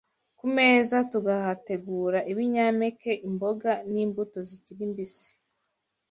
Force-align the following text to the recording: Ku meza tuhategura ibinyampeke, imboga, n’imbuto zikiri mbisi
Ku 0.39 0.45
meza 0.57 0.95
tuhategura 1.11 2.19
ibinyampeke, 2.31 3.11
imboga, 3.27 3.71
n’imbuto 3.91 4.39
zikiri 4.49 4.83
mbisi 4.91 5.29